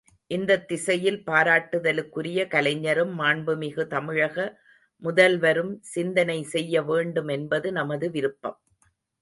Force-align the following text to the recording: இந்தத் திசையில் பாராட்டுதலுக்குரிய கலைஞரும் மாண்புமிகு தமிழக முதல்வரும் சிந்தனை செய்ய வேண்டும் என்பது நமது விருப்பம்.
இந்தத் 0.31 0.67
திசையில் 0.67 1.19
பாராட்டுதலுக்குரிய 1.25 2.47
கலைஞரும் 2.47 3.19
மாண்புமிகு 3.19 3.85
தமிழக 3.87 4.47
முதல்வரும் 5.03 5.73
சிந்தனை 5.91 6.43
செய்ய 6.43 6.81
வேண்டும் 6.81 7.27
என்பது 7.27 7.71
நமது 7.71 8.09
விருப்பம். 8.11 8.59